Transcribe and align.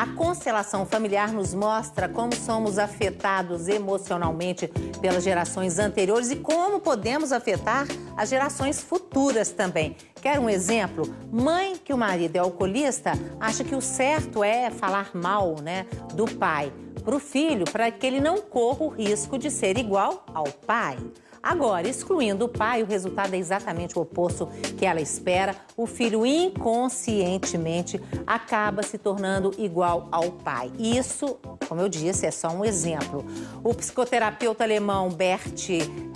A 0.00 0.06
constelação 0.06 0.86
familiar 0.86 1.30
nos 1.30 1.52
mostra 1.52 2.08
como 2.08 2.34
somos 2.34 2.78
afetados 2.78 3.68
emocionalmente 3.68 4.66
pelas 4.98 5.22
gerações 5.22 5.78
anteriores 5.78 6.30
e 6.30 6.36
como 6.36 6.80
podemos 6.80 7.32
afetar 7.32 7.86
as 8.16 8.30
gerações 8.30 8.80
futuras 8.80 9.50
também. 9.50 9.94
Quer 10.22 10.40
um 10.40 10.48
exemplo? 10.48 11.04
Mãe 11.30 11.76
que 11.76 11.92
o 11.92 11.98
marido 11.98 12.34
é 12.36 12.38
alcoolista 12.38 13.12
acha 13.38 13.62
que 13.62 13.74
o 13.74 13.82
certo 13.82 14.42
é 14.42 14.70
falar 14.70 15.10
mal 15.12 15.56
né, 15.62 15.84
do 16.14 16.24
pai 16.24 16.72
para 17.04 17.14
o 17.14 17.20
filho 17.20 17.66
para 17.70 17.90
que 17.90 18.06
ele 18.06 18.22
não 18.22 18.38
corra 18.38 18.84
o 18.84 18.88
risco 18.88 19.36
de 19.36 19.50
ser 19.50 19.76
igual 19.76 20.24
ao 20.32 20.44
pai. 20.44 20.96
Agora, 21.42 21.88
excluindo 21.88 22.44
o 22.44 22.48
pai, 22.48 22.82
o 22.82 22.86
resultado 22.86 23.32
é 23.32 23.38
exatamente 23.38 23.98
o 23.98 24.02
oposto 24.02 24.46
que 24.76 24.84
ela 24.84 25.00
espera. 25.00 25.56
O 25.74 25.86
filho 25.86 26.26
inconscientemente 26.26 28.00
acaba 28.26 28.82
se 28.82 28.98
tornando 28.98 29.50
igual 29.56 30.06
ao 30.12 30.32
pai. 30.32 30.70
Isso, 30.78 31.38
como 31.66 31.80
eu 31.80 31.88
disse, 31.88 32.26
é 32.26 32.30
só 32.30 32.48
um 32.48 32.62
exemplo. 32.62 33.24
O 33.64 33.72
psicoterapeuta 33.72 34.64
alemão 34.64 35.08
Bert 35.08 35.70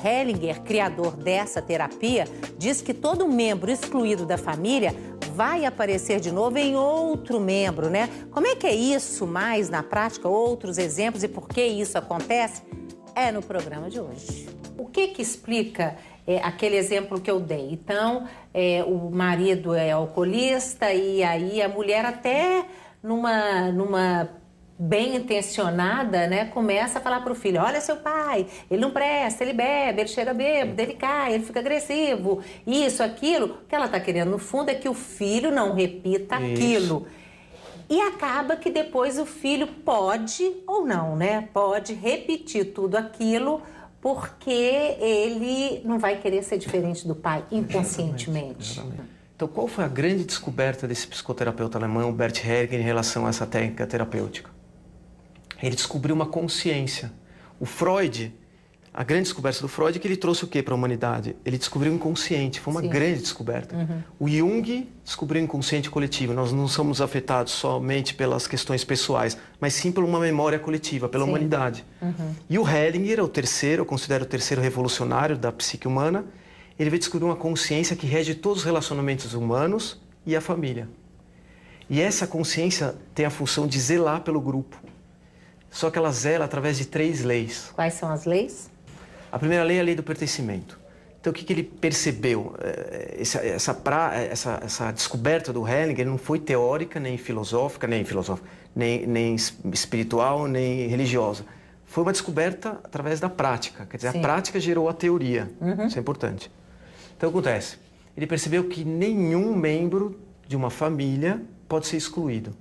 Hellinger, 0.04 0.60
criador 0.62 1.16
dessa 1.16 1.62
terapia, 1.62 2.26
diz 2.58 2.82
que 2.82 2.92
todo 2.92 3.26
membro 3.26 3.70
excluído 3.70 4.26
da 4.26 4.36
família 4.36 4.94
vai 5.34 5.64
aparecer 5.64 6.20
de 6.20 6.30
novo 6.30 6.58
em 6.58 6.76
outro 6.76 7.40
membro, 7.40 7.88
né? 7.88 8.08
Como 8.30 8.46
é 8.46 8.54
que 8.54 8.66
é 8.66 8.74
isso 8.74 9.26
mais 9.26 9.70
na 9.70 9.82
prática? 9.82 10.28
Outros 10.28 10.76
exemplos 10.76 11.24
e 11.24 11.28
por 11.28 11.48
que 11.48 11.64
isso 11.64 11.96
acontece? 11.96 12.62
É 13.14 13.32
no 13.32 13.42
programa 13.42 13.88
de 13.88 13.98
hoje. 13.98 14.53
O 14.76 14.86
que 14.86 15.08
que 15.08 15.22
explica 15.22 15.96
é, 16.26 16.38
aquele 16.38 16.76
exemplo 16.76 17.20
que 17.20 17.30
eu 17.30 17.40
dei? 17.40 17.70
Então, 17.70 18.26
é, 18.52 18.84
o 18.86 19.10
marido 19.10 19.74
é 19.74 19.92
alcoolista 19.92 20.92
e 20.92 21.22
aí 21.22 21.62
a 21.62 21.68
mulher 21.68 22.04
até 22.04 22.66
numa, 23.02 23.70
numa 23.70 24.30
bem 24.78 25.16
intencionada, 25.16 26.26
né, 26.26 26.46
começa 26.46 26.98
a 26.98 27.02
falar 27.02 27.20
para 27.20 27.32
o 27.32 27.36
filho: 27.36 27.60
olha 27.60 27.80
seu 27.80 27.96
pai, 27.96 28.46
ele 28.70 28.80
não 28.80 28.90
presta, 28.90 29.44
ele 29.44 29.52
bebe, 29.52 30.00
ele 30.00 30.08
chega 30.08 30.34
bêbado, 30.34 30.80
ele 30.80 30.94
cai, 30.94 31.34
ele 31.34 31.44
fica 31.44 31.60
agressivo, 31.60 32.42
isso, 32.66 33.02
aquilo. 33.02 33.46
O 33.46 33.68
que 33.68 33.74
ela 33.74 33.86
está 33.86 34.00
querendo 34.00 34.30
no 34.30 34.38
fundo 34.38 34.70
é 34.70 34.74
que 34.74 34.88
o 34.88 34.94
filho 34.94 35.50
não 35.50 35.74
repita 35.74 36.40
isso. 36.40 36.52
aquilo. 36.52 37.06
E 37.88 38.00
acaba 38.00 38.56
que 38.56 38.70
depois 38.70 39.18
o 39.18 39.26
filho 39.26 39.66
pode 39.66 40.42
ou 40.66 40.86
não, 40.86 41.14
né? 41.14 41.48
Pode 41.52 41.92
repetir 41.92 42.72
tudo 42.72 42.96
aquilo 42.96 43.60
porque 44.04 44.50
ele 44.50 45.80
não 45.82 45.98
vai 45.98 46.20
querer 46.20 46.42
ser 46.42 46.58
diferente 46.58 47.08
do 47.08 47.14
pai 47.14 47.42
inconscientemente. 47.50 48.72
Exatamente, 48.72 48.72
exatamente. 48.72 49.10
Então, 49.34 49.48
qual 49.48 49.66
foi 49.66 49.82
a 49.82 49.88
grande 49.88 50.24
descoberta 50.24 50.86
desse 50.86 51.06
psicoterapeuta 51.06 51.78
alemão, 51.78 52.12
Bert 52.12 52.44
Hellinger, 52.44 52.80
em 52.80 52.82
relação 52.82 53.24
a 53.24 53.30
essa 53.30 53.46
técnica 53.46 53.86
terapêutica? 53.86 54.50
Ele 55.62 55.74
descobriu 55.74 56.14
uma 56.14 56.26
consciência. 56.26 57.14
O 57.58 57.64
Freud 57.64 58.34
a 58.96 59.02
grande 59.02 59.24
descoberta 59.24 59.60
do 59.60 59.66
Freud 59.66 59.98
é 59.98 60.00
que 60.00 60.06
ele 60.06 60.16
trouxe 60.16 60.44
o 60.44 60.46
que 60.46 60.62
para 60.62 60.72
a 60.72 60.76
humanidade? 60.76 61.34
Ele 61.44 61.58
descobriu 61.58 61.90
o 61.90 61.96
inconsciente, 61.96 62.60
foi 62.60 62.72
uma 62.72 62.80
Sim. 62.80 62.88
grande 62.88 63.18
descoberta. 63.18 63.74
Uhum. 63.74 64.02
O 64.20 64.28
Jung 64.28 64.88
descobriu 65.02 65.42
o 65.42 65.44
inconsciente 65.44 65.90
coletivo. 65.90 66.32
Nós 66.32 66.52
não 66.52 66.68
somos 66.68 67.00
afetados 67.00 67.52
somente 67.52 68.14
pelas 68.14 68.46
questões 68.46 68.84
pessoais, 68.84 69.36
mas 69.60 69.74
sim 69.74 69.90
por 69.90 70.04
uma 70.04 70.20
memória 70.20 70.60
coletiva, 70.60 71.08
pela 71.08 71.24
Sim. 71.24 71.30
humanidade. 71.30 71.84
Uhum. 72.00 72.34
E 72.48 72.56
o 72.56 72.68
Hellinger, 72.68 73.24
o 73.24 73.26
terceiro, 73.26 73.82
eu 73.82 73.86
considero 73.86 74.22
o 74.22 74.28
terceiro 74.28 74.62
revolucionário 74.62 75.36
da 75.36 75.50
psique 75.50 75.88
humana, 75.88 76.24
ele 76.78 76.88
veio 76.88 77.00
descobrir 77.00 77.24
uma 77.26 77.36
consciência 77.36 77.96
que 77.96 78.06
rege 78.06 78.32
todos 78.32 78.58
os 78.58 78.64
relacionamentos 78.64 79.34
humanos 79.34 80.00
e 80.24 80.36
a 80.36 80.40
família. 80.40 80.88
E 81.90 82.00
essa 82.00 82.28
consciência 82.28 82.94
tem 83.12 83.26
a 83.26 83.30
função 83.30 83.66
de 83.66 83.80
zelar 83.80 84.20
pelo 84.20 84.40
grupo. 84.40 84.76
Só 85.68 85.90
que 85.90 85.98
ela 85.98 86.12
zela 86.12 86.44
através 86.44 86.78
de 86.78 86.84
três 86.84 87.24
leis. 87.24 87.72
Quais 87.74 87.94
são 87.94 88.08
as 88.08 88.24
leis? 88.24 88.72
A 89.34 89.38
primeira 89.40 89.64
lei 89.64 89.78
é 89.78 89.80
a 89.80 89.82
lei 89.82 89.96
do 89.96 90.02
pertencimento. 90.04 90.78
Então, 91.20 91.32
o 91.32 91.34
que, 91.34 91.44
que 91.44 91.52
ele 91.52 91.64
percebeu? 91.64 92.54
É, 92.60 93.16
essa, 93.18 93.44
essa, 93.44 93.74
pra, 93.74 94.14
essa, 94.14 94.60
essa, 94.62 94.92
descoberta 94.92 95.52
do 95.52 95.66
Hellinger 95.66 96.06
não 96.06 96.16
foi 96.16 96.38
teórica, 96.38 97.00
nem 97.00 97.18
filosófica, 97.18 97.84
nem 97.88 98.04
filosófica, 98.04 98.48
nem, 98.76 99.04
nem 99.04 99.34
espiritual, 99.34 100.46
nem 100.46 100.86
religiosa. 100.86 101.44
Foi 101.84 102.04
uma 102.04 102.12
descoberta 102.12 102.78
através 102.84 103.18
da 103.18 103.28
prática. 103.28 103.84
Quer 103.86 103.96
dizer, 103.96 104.12
Sim. 104.12 104.18
a 104.18 104.22
prática 104.22 104.60
gerou 104.60 104.88
a 104.88 104.92
teoria. 104.92 105.50
Uhum. 105.60 105.86
Isso 105.86 105.98
é 105.98 106.00
importante. 106.00 106.48
Então, 107.16 107.28
acontece. 107.28 107.76
Ele 108.16 108.28
percebeu 108.28 108.68
que 108.68 108.84
nenhum 108.84 109.52
membro 109.56 110.16
de 110.46 110.54
uma 110.54 110.70
família 110.70 111.42
pode 111.68 111.88
ser 111.88 111.96
excluído. 111.96 112.50
O 112.50 112.54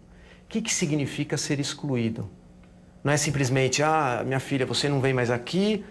que, 0.49 0.59
que 0.59 0.73
significa 0.73 1.37
ser 1.37 1.59
excluído? 1.59 2.27
Não 3.03 3.13
é 3.13 3.17
simplesmente, 3.17 3.83
ah, 3.83 4.23
minha 4.25 4.39
filha, 4.39 4.65
você 4.65 4.89
não 4.89 4.99
vem 4.99 5.13
mais 5.13 5.29
aqui, 5.29 5.85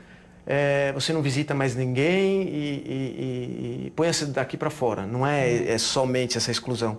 é, 0.46 0.92
você 0.92 1.12
não 1.12 1.22
visita 1.22 1.54
mais 1.54 1.76
ninguém 1.76 2.42
e, 2.42 2.84
e, 2.86 3.86
e 3.86 3.92
põe-se 3.94 4.26
daqui 4.26 4.56
para 4.56 4.70
fora. 4.70 5.06
Não 5.06 5.26
é, 5.26 5.72
é, 5.72 5.78
somente 5.78 6.36
essa 6.36 6.50
exclusão. 6.50 6.98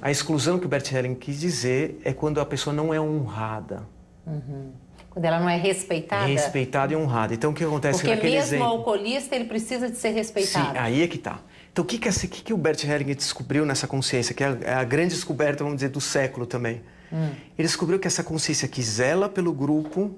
A 0.00 0.10
exclusão 0.10 0.58
que 0.58 0.66
o 0.66 0.68
Bert 0.68 0.92
Helling 0.92 1.14
quis 1.14 1.40
dizer 1.40 2.00
é 2.04 2.12
quando 2.12 2.40
a 2.40 2.44
pessoa 2.44 2.74
não 2.74 2.92
é 2.92 3.00
honrada. 3.00 3.86
Uhum. 4.26 4.72
Quando 5.08 5.24
ela 5.24 5.40
não 5.40 5.48
é 5.48 5.56
respeitada? 5.56 6.26
Respeitada 6.26 6.92
e 6.92 6.96
honrada. 6.96 7.32
Então, 7.32 7.50
o 7.50 7.54
que 7.54 7.64
acontece 7.64 8.00
Porque 8.00 8.14
naquele 8.14 8.34
mesmo 8.34 8.48
exemplo... 8.48 8.66
o 8.66 8.68
alcoolista, 8.68 9.34
ele 9.34 9.46
precisa 9.46 9.88
de 9.88 9.96
ser 9.96 10.10
respeitado. 10.10 10.72
Sim, 10.72 10.78
aí 10.78 11.02
é 11.02 11.06
que 11.06 11.16
está. 11.16 11.40
Então, 11.72 11.82
o 11.82 11.86
que, 11.86 11.96
que, 11.96 12.10
que, 12.10 12.42
que 12.42 12.52
o 12.52 12.58
Bert 12.58 12.84
Helling 12.84 13.14
descobriu 13.14 13.64
nessa 13.64 13.86
consciência, 13.86 14.34
que 14.34 14.44
é 14.44 14.48
a, 14.48 14.58
é 14.60 14.74
a 14.74 14.84
grande 14.84 15.14
descoberta, 15.14 15.64
vamos 15.64 15.76
dizer, 15.76 15.88
do 15.88 16.02
século 16.02 16.44
também? 16.44 16.82
Hum. 17.10 17.30
Ele 17.56 17.66
descobriu 17.66 17.98
que 17.98 18.06
essa 18.06 18.22
consciência 18.22 18.68
que 18.68 18.82
zela 18.82 19.26
pelo 19.26 19.54
grupo 19.54 20.14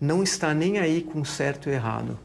não 0.00 0.22
está 0.22 0.52
nem 0.54 0.78
aí 0.78 1.02
com 1.02 1.24
certo 1.24 1.68
e 1.68 1.72
errado. 1.72 2.18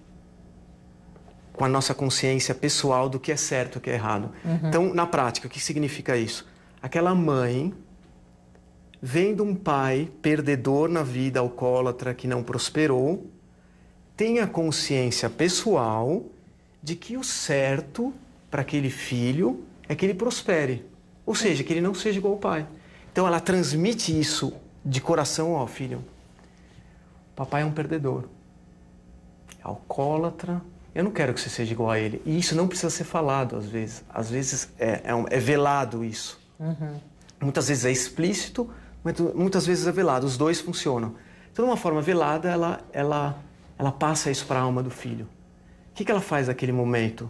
Com 1.53 1.65
a 1.65 1.69
nossa 1.69 1.93
consciência 1.93 2.55
pessoal 2.55 3.09
do 3.09 3.19
que 3.19 3.31
é 3.31 3.35
certo 3.35 3.75
e 3.75 3.77
o 3.77 3.81
que 3.81 3.89
é 3.89 3.93
errado. 3.93 4.31
Uhum. 4.43 4.59
Então, 4.63 4.93
na 4.93 5.05
prática, 5.05 5.47
o 5.47 5.49
que 5.49 5.59
significa 5.59 6.17
isso? 6.17 6.47
Aquela 6.81 7.13
mãe 7.13 7.73
vendo 9.01 9.43
um 9.43 9.55
pai 9.55 10.09
perdedor 10.21 10.87
na 10.87 11.01
vida, 11.01 11.39
alcoólatra, 11.39 12.13
que 12.13 12.27
não 12.27 12.43
prosperou, 12.43 13.31
tem 14.15 14.39
a 14.39 14.47
consciência 14.47 15.29
pessoal 15.29 16.23
de 16.83 16.95
que 16.95 17.17
o 17.17 17.23
certo 17.23 18.13
para 18.49 18.61
aquele 18.61 18.89
filho 18.89 19.63
é 19.89 19.95
que 19.95 20.05
ele 20.05 20.13
prospere. 20.13 20.85
Ou 21.25 21.33
seja, 21.33 21.63
que 21.63 21.73
ele 21.73 21.81
não 21.81 21.93
seja 21.93 22.19
igual 22.19 22.33
ao 22.33 22.39
pai. 22.39 22.67
Então 23.11 23.25
ela 23.25 23.39
transmite 23.39 24.17
isso 24.17 24.53
de 24.85 25.01
coração 25.01 25.55
ao 25.55 25.67
filho. 25.67 26.03
Papai 27.41 27.63
é 27.63 27.65
um 27.65 27.71
perdedor. 27.71 28.25
É 29.57 29.63
alcoólatra. 29.63 30.61
Eu 30.93 31.03
não 31.03 31.09
quero 31.09 31.33
que 31.33 31.41
você 31.41 31.49
seja 31.49 31.73
igual 31.73 31.89
a 31.89 31.97
ele. 31.97 32.21
E 32.23 32.37
isso 32.37 32.55
não 32.55 32.67
precisa 32.67 32.91
ser 32.91 33.03
falado 33.03 33.55
às 33.55 33.65
vezes. 33.65 34.03
Às 34.13 34.29
vezes 34.29 34.71
é, 34.77 35.01
é, 35.05 35.15
um, 35.15 35.25
é 35.27 35.39
velado 35.39 36.05
isso. 36.05 36.39
Uhum. 36.59 36.99
Muitas 37.41 37.67
vezes 37.67 37.83
é 37.83 37.91
explícito, 37.91 38.69
muitas 39.33 39.65
vezes 39.65 39.87
é 39.87 39.91
velado. 39.91 40.27
Os 40.27 40.37
dois 40.37 40.61
funcionam. 40.61 41.15
Então, 41.51 41.65
de 41.65 41.71
uma 41.71 41.77
forma 41.77 41.99
velada, 41.99 42.47
ela, 42.47 42.79
ela, 42.93 43.35
ela 43.75 43.91
passa 43.91 44.29
isso 44.29 44.45
para 44.45 44.59
a 44.59 44.61
alma 44.61 44.83
do 44.83 44.91
filho. 44.91 45.27
O 45.89 45.95
que, 45.95 46.05
que 46.05 46.11
ela 46.11 46.21
faz 46.21 46.47
naquele 46.47 46.71
momento? 46.71 47.27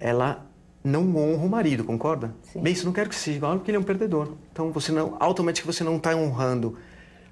Ela 0.00 0.46
não 0.82 1.14
honra 1.14 1.44
o 1.44 1.48
marido, 1.50 1.84
concorda? 1.84 2.34
Sim. 2.44 2.62
Bem, 2.62 2.72
isso 2.72 2.86
não 2.86 2.92
quero 2.94 3.10
que 3.10 3.16
seja 3.16 3.36
igual 3.36 3.56
porque 3.56 3.70
ele 3.70 3.76
é 3.76 3.80
um 3.80 3.84
perdedor. 3.84 4.32
Então, 4.50 4.72
você 4.72 4.90
não, 4.90 5.18
automaticamente 5.20 5.66
você 5.66 5.84
não 5.84 5.98
está 5.98 6.16
honrando 6.16 6.78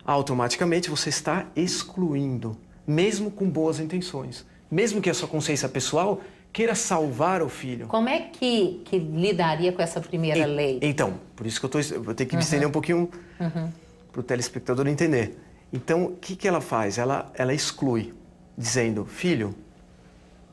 automaticamente 0.04 0.90
você 0.90 1.08
está 1.08 1.46
excluindo, 1.54 2.56
mesmo 2.86 3.30
com 3.30 3.48
boas 3.48 3.78
intenções. 3.78 4.44
Mesmo 4.70 5.00
que 5.00 5.10
a 5.10 5.14
sua 5.14 5.28
consciência 5.28 5.68
pessoal 5.68 6.20
queira 6.52 6.74
salvar 6.74 7.42
o 7.42 7.48
filho. 7.48 7.86
Como 7.86 8.08
é 8.08 8.20
que, 8.20 8.82
que 8.84 8.98
lidaria 8.98 9.72
com 9.72 9.80
essa 9.80 10.00
primeira 10.00 10.38
e, 10.38 10.46
lei? 10.46 10.78
Então, 10.82 11.14
por 11.34 11.46
isso 11.46 11.58
que 11.58 11.66
eu, 11.66 11.70
tô, 11.70 11.80
eu 11.80 12.02
vou 12.02 12.14
ter 12.14 12.26
que 12.26 12.36
me 12.36 12.42
estender 12.42 12.68
um 12.68 12.72
pouquinho 12.72 13.10
uhum. 13.40 13.70
para 14.10 14.20
o 14.20 14.22
telespectador 14.22 14.86
entender. 14.86 15.38
Então, 15.72 16.04
o 16.04 16.16
que, 16.16 16.36
que 16.36 16.46
ela 16.46 16.60
faz? 16.60 16.98
Ela, 16.98 17.32
ela 17.34 17.54
exclui, 17.54 18.12
dizendo, 18.56 19.06
filho, 19.06 19.54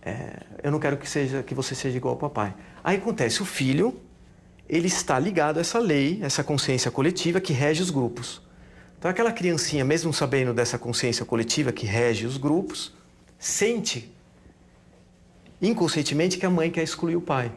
é, 0.02 0.38
eu 0.64 0.72
não 0.72 0.80
quero 0.80 0.96
que, 0.96 1.10
seja, 1.10 1.44
que 1.44 1.54
você 1.54 1.76
seja 1.76 1.98
igual 1.98 2.14
ao 2.14 2.20
papai. 2.20 2.54
Aí 2.84 2.98
acontece, 2.98 3.42
o 3.42 3.46
filho, 3.46 4.00
ele 4.68 4.88
está 4.88 5.20
ligado 5.20 5.58
a 5.58 5.62
essa 5.62 5.80
lei, 5.80 6.20
essa 6.22 6.44
consciência 6.44 6.90
coletiva 6.90 7.42
que 7.42 7.52
rege 7.52 7.82
os 7.82 7.90
grupos. 7.90 8.42
Então, 9.00 9.10
aquela 9.10 9.32
criancinha, 9.32 9.86
mesmo 9.86 10.14
sabendo 10.14 10.54
dessa 10.54 10.78
consciência 10.78 11.24
coletiva 11.24 11.72
que 11.72 11.86
rege 11.86 12.26
os 12.26 12.36
grupos, 12.36 12.94
sente 13.38 14.14
inconscientemente 15.62 16.38
que 16.38 16.46
a 16.46 16.50
mãe 16.50 16.70
quer 16.70 16.84
excluir 16.84 17.16
o 17.16 17.22
pai. 17.22 17.50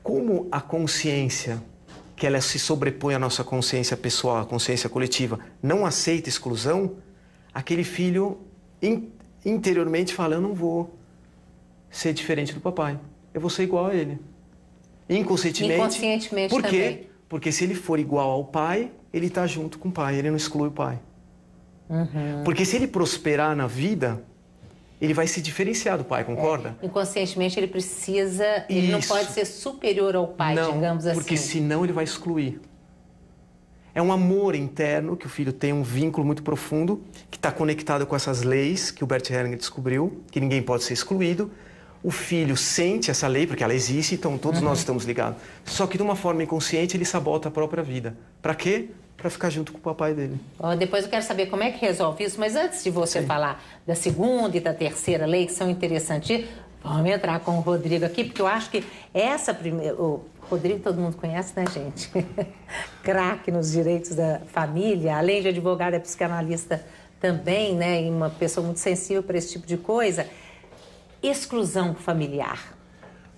Como 0.00 0.46
a 0.52 0.60
consciência, 0.60 1.60
que 2.14 2.24
ela 2.24 2.40
se 2.40 2.56
sobrepõe 2.56 3.14
à 3.14 3.18
nossa 3.18 3.42
consciência 3.42 3.96
pessoal, 3.96 4.38
à 4.38 4.46
consciência 4.46 4.88
coletiva, 4.88 5.40
não 5.60 5.84
aceita 5.84 6.28
exclusão, 6.28 6.96
aquele 7.52 7.82
filho 7.82 8.38
interiormente 9.44 10.14
fala: 10.14 10.36
Eu 10.36 10.40
não 10.40 10.54
vou 10.54 10.96
ser 11.90 12.12
diferente 12.12 12.54
do 12.54 12.60
papai, 12.60 12.96
eu 13.34 13.40
vou 13.40 13.50
ser 13.50 13.64
igual 13.64 13.86
a 13.86 13.94
ele. 13.94 14.20
Inconscientemente. 15.08 15.80
Inconscientemente 15.80 16.50
Por 16.50 16.62
quê? 16.62 16.90
Também. 16.90 17.07
Porque 17.28 17.52
se 17.52 17.64
ele 17.64 17.74
for 17.74 17.98
igual 17.98 18.30
ao 18.30 18.44
pai, 18.44 18.90
ele 19.12 19.26
está 19.26 19.46
junto 19.46 19.78
com 19.78 19.88
o 19.88 19.92
pai, 19.92 20.16
ele 20.16 20.30
não 20.30 20.36
exclui 20.36 20.68
o 20.68 20.72
pai. 20.72 20.98
Uhum. 21.88 22.42
Porque 22.44 22.64
se 22.64 22.76
ele 22.76 22.86
prosperar 22.86 23.54
na 23.56 23.66
vida, 23.66 24.22
ele 25.00 25.14
vai 25.14 25.26
se 25.26 25.40
diferenciar 25.40 25.98
do 25.98 26.04
pai, 26.04 26.24
concorda? 26.24 26.76
É, 26.82 26.86
inconscientemente 26.86 27.58
ele 27.58 27.68
precisa, 27.68 28.64
ele 28.68 28.86
Isso. 28.86 28.92
não 28.92 29.00
pode 29.00 29.32
ser 29.32 29.44
superior 29.44 30.16
ao 30.16 30.28
pai, 30.28 30.54
não, 30.54 30.72
digamos 30.72 31.06
assim. 31.06 31.18
Porque 31.18 31.36
senão 31.36 31.84
ele 31.84 31.92
vai 31.92 32.04
excluir. 32.04 32.60
É 33.94 34.02
um 34.02 34.12
amor 34.12 34.54
interno 34.54 35.16
que 35.16 35.26
o 35.26 35.28
filho 35.28 35.52
tem 35.52 35.72
um 35.72 35.82
vínculo 35.82 36.24
muito 36.24 36.42
profundo, 36.42 37.02
que 37.30 37.36
está 37.36 37.50
conectado 37.50 38.06
com 38.06 38.14
essas 38.14 38.42
leis 38.42 38.90
que 38.90 39.02
o 39.02 39.06
Bert 39.06 39.28
Hellinger 39.28 39.58
descobriu, 39.58 40.22
que 40.30 40.40
ninguém 40.40 40.62
pode 40.62 40.84
ser 40.84 40.92
excluído. 40.94 41.50
O 42.02 42.10
filho 42.10 42.56
sente 42.56 43.10
essa 43.10 43.26
lei, 43.26 43.46
porque 43.46 43.64
ela 43.64 43.74
existe, 43.74 44.14
então 44.14 44.38
todos 44.38 44.60
uhum. 44.60 44.66
nós 44.66 44.78
estamos 44.78 45.04
ligados. 45.04 45.40
Só 45.64 45.86
que 45.86 45.96
de 45.96 46.02
uma 46.02 46.14
forma 46.14 46.42
inconsciente 46.42 46.96
ele 46.96 47.04
sabota 47.04 47.48
a 47.48 47.50
própria 47.50 47.82
vida. 47.82 48.16
Para 48.40 48.54
quê? 48.54 48.90
Para 49.16 49.28
ficar 49.28 49.50
junto 49.50 49.72
com 49.72 49.78
o 49.78 49.80
papai 49.80 50.14
dele. 50.14 50.38
Oh, 50.58 50.76
depois 50.76 51.04
eu 51.04 51.10
quero 51.10 51.24
saber 51.24 51.46
como 51.46 51.64
é 51.64 51.72
que 51.72 51.84
resolve 51.84 52.22
isso, 52.22 52.38
mas 52.38 52.54
antes 52.54 52.84
de 52.84 52.90
você 52.90 53.20
Sim. 53.20 53.26
falar 53.26 53.62
da 53.84 53.96
segunda 53.96 54.56
e 54.56 54.60
da 54.60 54.72
terceira 54.72 55.26
lei, 55.26 55.46
que 55.46 55.52
são 55.52 55.68
interessantes, 55.68 56.46
vamos 56.82 57.10
entrar 57.10 57.40
com 57.40 57.58
o 57.58 57.60
Rodrigo 57.60 58.04
aqui, 58.04 58.22
porque 58.22 58.40
eu 58.40 58.46
acho 58.46 58.70
que 58.70 58.84
essa 59.12 59.52
primeira. 59.52 59.96
Rodrigo 60.48 60.80
todo 60.80 60.98
mundo 60.98 61.16
conhece, 61.16 61.52
né, 61.54 61.64
gente? 61.66 62.10
Craque 63.02 63.50
nos 63.50 63.72
direitos 63.72 64.14
da 64.14 64.40
família, 64.46 65.18
além 65.18 65.42
de 65.42 65.48
advogado, 65.48 65.94
é 65.94 65.98
psicanalista 65.98 66.82
também, 67.20 67.74
né? 67.74 68.02
E 68.02 68.08
uma 68.08 68.30
pessoa 68.30 68.64
muito 68.64 68.80
sensível 68.80 69.22
para 69.22 69.36
esse 69.36 69.52
tipo 69.52 69.66
de 69.66 69.76
coisa. 69.76 70.26
Exclusão 71.22 71.94
familiar. 71.94 72.78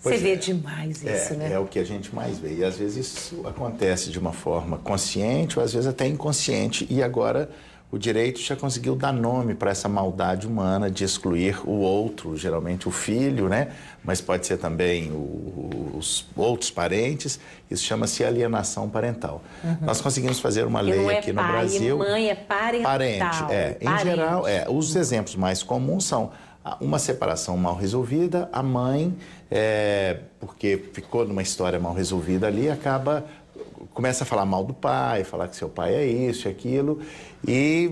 Você 0.01 0.17
vê 0.17 0.33
é. 0.33 0.37
demais 0.37 1.05
é, 1.05 1.15
isso, 1.15 1.35
né? 1.35 1.53
É 1.53 1.59
o 1.59 1.67
que 1.67 1.79
a 1.79 1.85
gente 1.85 2.15
mais 2.15 2.39
vê. 2.39 2.55
E 2.55 2.65
às 2.65 2.77
vezes 2.77 3.19
isso 3.19 3.47
acontece 3.47 4.11
de 4.11 4.19
uma 4.19 4.33
forma 4.33 4.79
consciente 4.79 5.59
ou 5.59 5.65
às 5.65 5.75
vezes 5.75 5.87
até 5.87 6.07
inconsciente. 6.07 6.87
E 6.89 7.03
agora 7.03 7.51
o 7.93 7.99
direito 7.99 8.41
já 8.41 8.55
conseguiu 8.55 8.95
dar 8.95 9.13
nome 9.13 9.55
para 9.55 9.73
essa 9.73 9.89
maldade 9.89 10.47
humana 10.47 10.89
de 10.91 11.03
excluir 11.03 11.61
o 11.69 11.81
outro, 11.81 12.37
geralmente 12.37 12.87
o 12.87 12.91
filho, 12.91 13.49
né? 13.49 13.73
Mas 14.03 14.21
pode 14.21 14.47
ser 14.47 14.59
também 14.59 15.11
o, 15.11 15.91
os 15.95 16.25
outros 16.37 16.71
parentes. 16.71 17.41
Isso 17.69 17.85
chama-se 17.85 18.25
alienação 18.25 18.89
parental. 18.89 19.43
Uhum. 19.65 19.77
Nós 19.83 20.01
conseguimos 20.01 20.39
fazer 20.39 20.65
uma 20.65 20.81
lei 20.81 21.05
é 21.05 21.19
aqui 21.19 21.33
pai, 21.33 21.45
no 21.47 21.53
Brasil. 21.53 21.99
Mãe 21.99 22.31
é 22.31 22.35
parental. 22.37 22.91
Parente, 22.91 23.45
é. 23.51 23.77
Em 23.81 23.85
parente. 23.85 24.05
geral, 24.05 24.47
é. 24.47 24.67
Os 24.69 24.95
exemplos 24.95 25.35
mais 25.35 25.63
comuns 25.63 26.05
são 26.05 26.31
uma 26.81 26.99
separação 26.99 27.57
mal 27.57 27.75
resolvida, 27.75 28.49
a 28.53 28.63
mãe, 28.63 29.17
é, 29.51 30.21
porque 30.39 30.91
ficou 30.93 31.27
numa 31.27 31.43
história 31.43 31.79
mal 31.79 31.95
resolvida 31.95 32.47
ali, 32.47 32.69
acaba 32.69 33.25
começa 33.95 34.25
a 34.25 34.27
falar 34.27 34.45
mal 34.45 34.65
do 34.65 34.75
pai, 34.75 35.25
falar 35.25 35.49
que 35.49 35.57
seu 35.57 35.69
pai 35.69 35.95
é 35.95 36.07
isso 36.07 36.47
e 36.47 36.51
aquilo, 36.51 37.01
e 37.47 37.91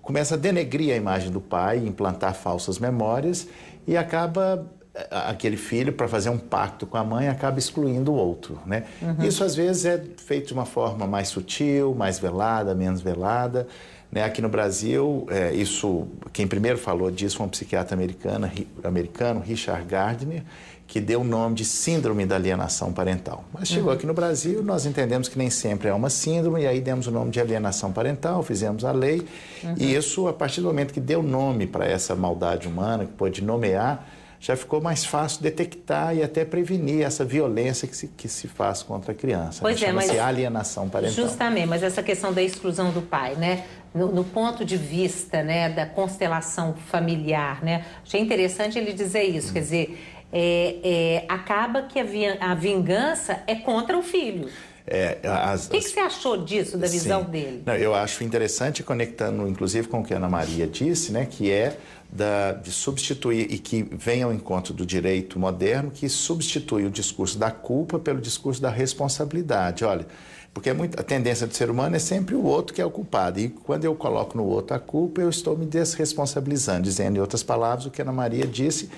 começa 0.00 0.34
a 0.34 0.38
denegrir 0.38 0.92
a 0.92 0.96
imagem 0.96 1.30
do 1.30 1.40
pai, 1.40 1.78
implantar 1.78 2.34
falsas 2.34 2.78
memórias 2.78 3.46
e 3.86 3.96
acaba 3.96 4.66
aquele 5.10 5.56
filho 5.56 5.92
para 5.92 6.06
fazer 6.06 6.30
um 6.30 6.38
pacto 6.38 6.86
com 6.86 6.96
a 6.96 7.02
mãe 7.02 7.28
acaba 7.28 7.58
excluindo 7.58 8.12
o 8.12 8.14
outro, 8.14 8.60
né? 8.64 8.84
Uhum. 9.02 9.24
Isso 9.24 9.42
às 9.42 9.54
vezes 9.54 9.84
é 9.84 10.00
feito 10.18 10.48
de 10.48 10.54
uma 10.54 10.64
forma 10.64 11.06
mais 11.06 11.28
sutil, 11.28 11.94
mais 11.94 12.18
velada, 12.18 12.74
menos 12.74 13.00
velada. 13.00 13.66
Né? 14.14 14.22
Aqui 14.22 14.40
no 14.40 14.48
Brasil, 14.48 15.26
é, 15.28 15.52
isso 15.52 16.06
quem 16.32 16.46
primeiro 16.46 16.78
falou 16.78 17.10
disso 17.10 17.38
foi 17.38 17.46
um 17.46 17.48
psiquiatra 17.48 17.96
americano, 17.96 18.48
americano 18.84 19.40
Richard 19.40 19.84
Gardner, 19.84 20.44
que 20.86 21.00
deu 21.00 21.22
o 21.22 21.24
nome 21.24 21.56
de 21.56 21.64
síndrome 21.64 22.24
da 22.24 22.36
alienação 22.36 22.92
parental. 22.92 23.42
Mas 23.52 23.66
chegou 23.66 23.88
uhum. 23.88 23.96
aqui 23.96 24.06
no 24.06 24.14
Brasil, 24.14 24.62
nós 24.62 24.86
entendemos 24.86 25.28
que 25.28 25.36
nem 25.36 25.50
sempre 25.50 25.88
é 25.88 25.92
uma 25.92 26.10
síndrome, 26.10 26.62
e 26.62 26.66
aí 26.68 26.80
demos 26.80 27.08
o 27.08 27.10
nome 27.10 27.32
de 27.32 27.40
alienação 27.40 27.92
parental, 27.92 28.40
fizemos 28.44 28.84
a 28.84 28.92
lei, 28.92 29.26
uhum. 29.64 29.74
e 29.76 29.96
isso, 29.96 30.28
a 30.28 30.32
partir 30.32 30.60
do 30.60 30.68
momento 30.68 30.94
que 30.94 31.00
deu 31.00 31.20
nome 31.20 31.66
para 31.66 31.84
essa 31.84 32.14
maldade 32.14 32.68
humana, 32.68 33.06
que 33.06 33.12
pôde 33.12 33.42
nomear, 33.42 34.06
já 34.38 34.54
ficou 34.54 34.78
mais 34.78 35.06
fácil 35.06 35.42
detectar 35.42 36.14
e 36.14 36.22
até 36.22 36.44
prevenir 36.44 37.02
essa 37.02 37.24
violência 37.24 37.88
que 37.88 37.96
se, 37.96 38.08
que 38.08 38.28
se 38.28 38.46
faz 38.46 38.82
contra 38.82 39.12
a 39.12 39.14
criança. 39.14 39.60
Pois 39.62 39.82
é, 39.82 39.90
mas 39.90 40.10
alienação 40.10 40.86
parental. 40.86 41.14
Justamente, 41.14 41.66
mas 41.66 41.82
essa 41.82 42.02
questão 42.02 42.30
da 42.30 42.42
exclusão 42.42 42.92
do 42.92 43.00
pai, 43.00 43.36
né? 43.36 43.64
No, 43.94 44.10
no, 44.10 44.24
ponto 44.24 44.64
de 44.64 44.76
vista, 44.76 45.42
né, 45.42 45.68
da 45.68 45.86
constelação 45.86 46.74
familiar, 46.74 47.62
né? 47.62 47.84
Achei 48.04 48.20
interessante 48.20 48.76
ele 48.76 48.92
dizer 48.92 49.22
isso, 49.22 49.52
quer 49.52 49.60
dizer, 49.60 49.98
é, 50.32 50.80
é, 50.82 51.24
acaba 51.28 51.82
que 51.82 52.00
a, 52.00 52.04
a, 52.40 52.54
vingança 52.56 53.44
é 53.46 53.54
contra 53.54 53.96
o 53.96 54.02
filho. 54.02 54.50
É, 54.86 55.18
as, 55.24 55.66
o 55.66 55.70
que, 55.70 55.80
que, 55.80 55.88
você 55.88 56.00
achou 56.00 56.44
disso, 56.44 56.76
da 56.76 56.86
visão 56.86 57.24
sim. 57.24 57.30
dele? 57.30 57.62
Não, 57.64 57.74
eu 57.74 57.94
acho 57.94 58.22
interessante, 58.22 58.82
conectando 58.82 59.48
inclusive 59.48 59.88
com 59.88 60.00
o 60.00 60.04
que 60.04 60.12
a 60.12 60.18
Ana 60.18 60.28
Maria 60.28 60.66
disse, 60.66 61.10
né, 61.10 61.24
que 61.24 61.50
é 61.50 61.78
da, 62.12 62.52
de 62.52 62.70
substituir, 62.70 63.50
e 63.50 63.58
que 63.58 63.82
vem 63.82 64.22
ao 64.22 64.32
encontro 64.32 64.74
do 64.74 64.84
direito 64.84 65.38
moderno, 65.38 65.90
que 65.90 66.06
substitui 66.08 66.84
o 66.84 66.90
discurso 66.90 67.38
da 67.38 67.50
culpa 67.50 67.98
pelo 67.98 68.20
discurso 68.20 68.60
da 68.60 68.68
responsabilidade. 68.68 69.86
Olha, 69.86 70.06
porque 70.52 70.68
é 70.68 70.74
muito, 70.74 71.00
a 71.00 71.02
tendência 71.02 71.46
do 71.46 71.54
ser 71.54 71.70
humano 71.70 71.96
é 71.96 71.98
sempre 71.98 72.34
o 72.34 72.44
outro 72.44 72.74
que 72.74 72.80
é 72.80 72.84
o 72.84 72.90
culpado. 72.90 73.40
E 73.40 73.48
quando 73.48 73.86
eu 73.86 73.94
coloco 73.94 74.36
no 74.36 74.44
outro 74.44 74.76
a 74.76 74.78
culpa, 74.78 75.20
eu 75.20 75.30
estou 75.30 75.56
me 75.56 75.64
desresponsabilizando, 75.64 76.82
dizendo, 76.82 77.16
em 77.16 77.20
outras 77.20 77.42
palavras, 77.42 77.86
o 77.86 77.90
que 77.90 78.02
a 78.02 78.04
Ana 78.04 78.12
Maria 78.12 78.46
disse 78.46 78.90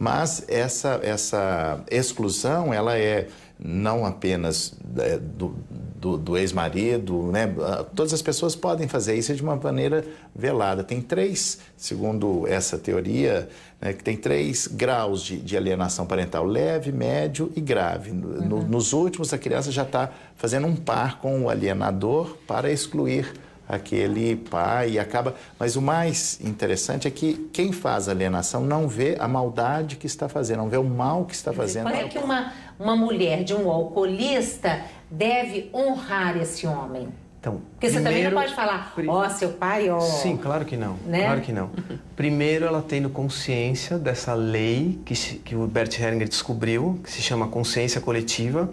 mas 0.00 0.46
essa, 0.48 0.98
essa 1.02 1.84
exclusão, 1.90 2.72
ela 2.72 2.96
é 2.96 3.28
não 3.62 4.06
apenas 4.06 4.72
é, 4.96 5.18
do, 5.18 5.54
do, 5.94 6.16
do 6.16 6.38
ex-marido, 6.38 7.30
né? 7.30 7.46
todas 7.94 8.14
as 8.14 8.22
pessoas 8.22 8.56
podem 8.56 8.88
fazer 8.88 9.14
isso 9.14 9.34
de 9.34 9.42
uma 9.42 9.56
maneira 9.56 10.02
velada. 10.34 10.82
Tem 10.82 11.02
três, 11.02 11.58
segundo 11.76 12.46
essa 12.46 12.78
teoria, 12.78 13.46
né, 13.78 13.92
que 13.92 14.02
tem 14.02 14.16
três 14.16 14.66
graus 14.66 15.22
de, 15.22 15.36
de, 15.36 15.54
alienação 15.54 16.06
parental: 16.06 16.46
leve, 16.46 16.90
médio 16.90 17.52
e 17.54 17.60
grave. 17.60 18.10
No, 18.10 18.56
uhum. 18.56 18.62
Nos 18.62 18.94
últimos, 18.94 19.34
a 19.34 19.38
criança 19.38 19.70
já 19.70 19.82
está 19.82 20.10
fazendo 20.34 20.66
um 20.66 20.76
par 20.76 21.20
com 21.20 21.42
o 21.42 21.50
alienador 21.50 22.38
para 22.46 22.72
excluir 22.72 23.30
aquele 23.70 24.36
pai 24.36 24.92
e 24.92 24.98
acaba. 24.98 25.34
Mas 25.58 25.76
o 25.76 25.82
mais 25.82 26.40
interessante 26.40 27.06
é 27.06 27.10
que 27.10 27.48
quem 27.52 27.72
faz 27.72 28.08
alienação 28.08 28.62
não 28.62 28.88
vê 28.88 29.16
a 29.18 29.28
maldade 29.28 29.96
que 29.96 30.06
está 30.06 30.28
fazendo, 30.28 30.58
não 30.58 30.68
vê 30.68 30.76
o 30.76 30.84
mal 30.84 31.24
que 31.24 31.34
está 31.34 31.52
fazendo. 31.52 31.84
Quando 31.84 31.94
é 31.94 32.08
que 32.08 32.18
uma, 32.18 32.52
uma 32.78 32.96
mulher 32.96 33.44
de 33.44 33.54
um 33.54 33.70
alcoolista 33.70 34.80
deve 35.10 35.70
honrar 35.72 36.36
esse 36.36 36.66
homem? 36.66 37.08
Então, 37.38 37.62
Porque 37.72 37.88
você 37.88 38.02
também 38.02 38.22
não 38.24 38.32
pode 38.32 38.54
falar, 38.54 38.92
ó, 39.08 39.26
oh, 39.26 39.30
seu 39.30 39.48
pai, 39.50 39.88
ó. 39.88 39.96
Oh... 39.96 40.00
Sim, 40.00 40.36
claro 40.36 40.66
que 40.66 40.76
não. 40.76 40.96
Né? 41.06 41.24
Claro 41.24 41.40
que 41.40 41.52
não. 41.52 41.70
Primeiro, 42.14 42.66
ela 42.66 42.84
tendo 42.86 43.08
consciência 43.08 43.98
dessa 43.98 44.34
lei 44.34 45.00
que, 45.06 45.14
que 45.14 45.56
o 45.56 45.66
Bert 45.66 45.98
Hellinger 45.98 46.28
descobriu, 46.28 47.00
que 47.02 47.10
se 47.10 47.22
chama 47.22 47.48
consciência 47.48 47.98
coletiva 47.98 48.68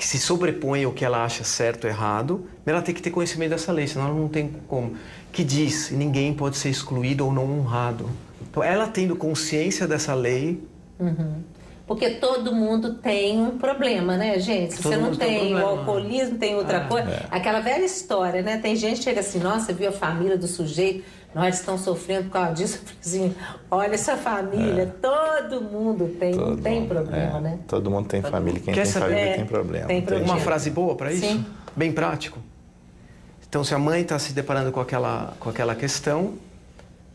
que 0.00 0.06
se 0.06 0.18
sobrepõe 0.18 0.84
ao 0.84 0.92
que 0.92 1.04
ela 1.04 1.22
acha 1.22 1.44
certo 1.44 1.84
ou 1.84 1.90
errado, 1.90 2.46
ela 2.64 2.80
tem 2.80 2.94
que 2.94 3.02
ter 3.02 3.10
conhecimento 3.10 3.50
dessa 3.50 3.70
lei, 3.70 3.86
senão 3.86 4.06
ela 4.06 4.14
não 4.14 4.28
tem 4.28 4.50
como. 4.66 4.94
Que 5.30 5.44
diz 5.44 5.90
ninguém 5.90 6.32
pode 6.32 6.56
ser 6.56 6.70
excluído 6.70 7.26
ou 7.26 7.30
não 7.30 7.44
honrado. 7.58 8.08
Então, 8.40 8.64
ela 8.64 8.86
tendo 8.86 9.14
consciência 9.14 9.86
dessa 9.86 10.14
lei. 10.14 10.66
Uhum. 10.98 11.42
Porque 11.90 12.08
todo 12.08 12.54
mundo 12.54 12.94
tem 12.94 13.40
um 13.40 13.58
problema, 13.58 14.16
né, 14.16 14.38
gente? 14.38 14.74
Se 14.74 14.80
todo 14.80 14.92
você 14.92 14.96
não 14.96 15.10
tem, 15.12 15.40
tem 15.40 15.56
um 15.56 15.60
o 15.60 15.66
alcoolismo, 15.66 16.38
tem 16.38 16.54
outra 16.54 16.78
ah, 16.78 16.86
coisa. 16.86 17.10
É. 17.10 17.26
Aquela 17.28 17.58
velha 17.58 17.84
história, 17.84 18.42
né? 18.42 18.58
Tem 18.58 18.76
gente 18.76 18.98
que 18.98 19.02
chega 19.02 19.18
assim, 19.18 19.40
nossa, 19.40 19.72
viu 19.72 19.88
a 19.88 19.92
família 19.92 20.38
do 20.38 20.46
sujeito 20.46 21.02
nós 21.34 21.58
estamos 21.58 21.80
sofrendo 21.80 22.26
por 22.26 22.30
causa 22.30 22.54
disso. 22.54 22.80
Assim, 23.04 23.34
olha 23.68 23.94
essa 23.94 24.16
família, 24.16 24.82
é. 24.82 24.86
todo 24.86 25.62
mundo 25.62 26.16
tem, 26.16 26.32
todo 26.32 26.50
não 26.50 26.56
tem 26.58 26.80
mundo, 26.80 26.88
problema, 26.90 27.38
é. 27.38 27.40
né? 27.40 27.58
Todo 27.66 27.90
mundo 27.90 28.06
tem 28.06 28.22
todo 28.22 28.30
família, 28.30 28.60
quem 28.60 28.72
Quer 28.72 28.82
tem 28.84 28.92
saber? 28.92 29.06
família 29.08 29.34
tem 29.34 29.46
problema. 29.46 29.86
Tem 29.88 30.02
problema. 30.02 30.32
Uma 30.32 30.40
frase 30.40 30.70
boa 30.70 30.94
para 30.94 31.12
isso? 31.12 31.26
Sim. 31.26 31.44
Bem 31.74 31.90
prático. 31.90 32.38
Então, 33.48 33.64
se 33.64 33.74
a 33.74 33.78
mãe 33.80 34.02
está 34.02 34.16
se 34.16 34.32
deparando 34.32 34.70
com 34.70 34.78
aquela, 34.78 35.34
com 35.40 35.50
aquela 35.50 35.74
questão, 35.74 36.34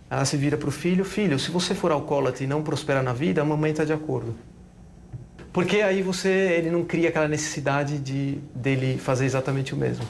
ela 0.09 0.25
se 0.25 0.35
vira 0.35 0.57
para 0.57 0.67
o 0.67 0.71
filho: 0.71 1.05
Filho, 1.05 1.39
se 1.39 1.49
você 1.49 1.73
for 1.73 1.93
alcoólatra 1.93 2.43
e 2.43 2.47
não 2.47 2.61
prosperar 2.61 3.01
na 3.01 3.13
vida, 3.13 3.41
a 3.41 3.45
mamãe 3.45 3.71
está 3.71 3.85
de 3.85 3.93
acordo. 3.93 4.35
Porque 5.55 5.77
aí 5.77 6.01
você, 6.01 6.27
ele 6.27 6.69
não 6.69 6.83
cria 6.83 7.07
aquela 7.07 7.29
necessidade 7.29 7.97
de 7.97 8.39
dele 8.53 8.97
fazer 8.97 9.23
exatamente 9.23 9.73
o 9.73 9.77
mesmo. 9.77 10.05